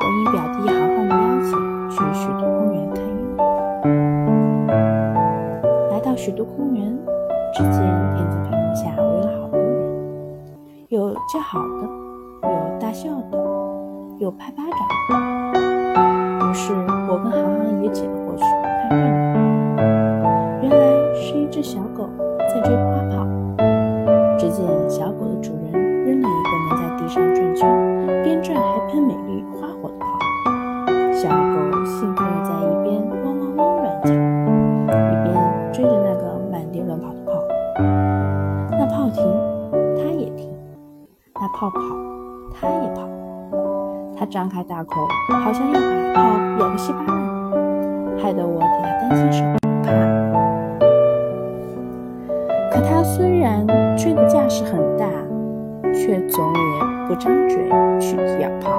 [0.00, 1.50] 我应表弟航航的邀请，
[1.90, 3.14] 去许都公园看樱。
[5.90, 6.98] 来到许都公园，
[7.54, 7.72] 只见
[8.16, 9.68] 田子屏幕下围了好多人，
[10.88, 11.82] 有叫好的，
[12.42, 12.48] 有
[12.80, 13.38] 大笑的，
[14.18, 14.78] 有拍巴掌
[15.10, 15.14] 的。
[16.46, 16.72] 于是
[17.08, 18.42] 我跟航航也挤了过去
[18.88, 19.82] 看热闹。
[20.62, 20.74] 原来
[21.14, 22.08] 是一只小狗
[22.48, 22.74] 在追
[41.54, 41.78] 那炮跑，
[42.52, 43.08] 它也跑。
[44.18, 46.20] 它张开大口，好像要把泡
[46.58, 47.14] 咬个稀巴烂，
[48.18, 49.44] 害得我替它担心受
[49.84, 49.92] 怕。
[52.72, 53.64] 可它虽然
[53.96, 55.06] 追的架势很大，
[55.92, 58.72] 却总也不张嘴去咬泡，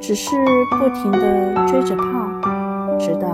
[0.00, 0.36] 只是
[0.72, 2.02] 不停地追着泡，
[2.98, 3.28] 直到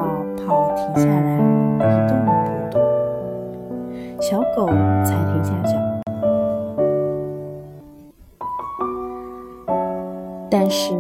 [0.47, 1.38] 泡停下来
[1.78, 2.30] 一动不
[2.70, 4.66] 动，小狗
[5.05, 5.72] 才停下脚
[10.48, 10.94] 但是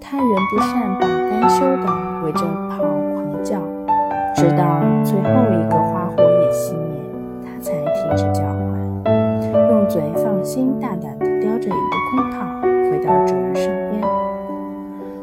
[0.00, 1.86] 它仍不善罢甘休地
[2.24, 3.58] 围着炮狂叫，
[4.34, 7.00] 直到最后一个花火也熄灭，
[7.44, 11.76] 它才停止叫唤，用嘴放心大胆地叼着一个
[12.10, 12.36] 空炮
[12.90, 14.02] 回到主人身边。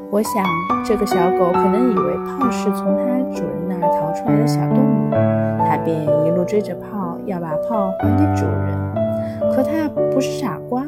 [0.09, 0.44] 我想，
[0.84, 3.04] 这个小狗可能以为炮是从它
[3.36, 5.12] 主人那儿逃出来的小动物，
[5.68, 9.54] 它便一路追着炮，要把炮还给主人。
[9.54, 10.84] 可它不是傻瓜。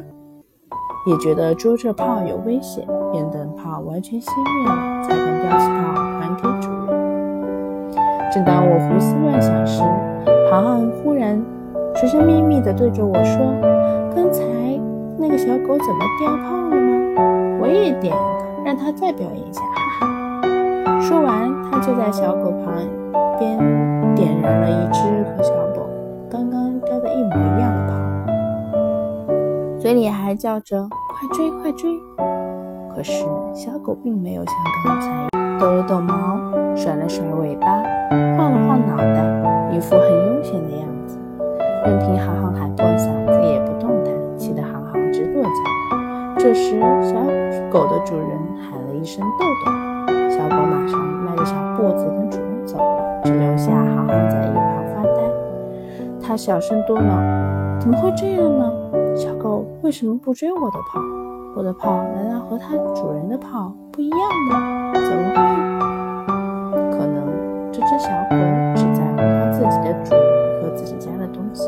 [1.08, 6.86] 也觉得捉着炮有危险，便等炮完全熄灭了，才敢叼起炮还给主人。
[8.30, 9.82] 正当我胡思乱想时，
[10.52, 11.42] 航航忽然
[11.96, 13.38] 神神秘秘地对着我说
[14.14, 14.44] ：“刚才
[15.18, 17.58] 那个小狗怎么掉炮了呢？
[17.62, 19.62] 我也点一个，让它再表演一下，
[20.02, 20.08] 哈
[20.84, 22.74] 哈。”说完，他就在小狗旁
[23.40, 23.58] 边
[24.14, 25.00] 点燃了一只
[25.32, 25.88] 和小狗
[26.30, 27.94] 刚刚叼的一模一样的炮。
[29.80, 30.90] 嘴里还叫着
[31.20, 32.00] “快追，快追”，
[32.94, 34.54] 可是小狗并没有像
[34.86, 35.28] 刚才
[35.60, 36.38] 抖了抖毛、
[36.76, 37.66] 甩了甩尾巴、
[38.38, 41.18] 晃了晃脑袋，一副很悠闲的样子。
[41.86, 45.50] 任凭航航喊破嗓子也不动弹，气得航航直跺脚。
[46.38, 47.16] 这时，小
[47.72, 49.72] 狗的主人喊了一声“豆豆”，
[50.30, 55.24] 小狗马上迈着小步子跟主人走了，只留下航航在一旁发呆。
[56.22, 57.02] 他小声嘟囔
[57.82, 58.72] ：“怎么会这样呢？”
[59.18, 61.02] 小狗为什么不追我的炮？
[61.56, 64.20] 我的炮难道和它主人的炮不一样
[64.52, 64.94] 吗？
[64.94, 65.36] 怎么会？
[66.92, 67.26] 可能
[67.72, 68.36] 这只小狗
[68.76, 71.68] 只在乎它自己的主人和自己家的东西。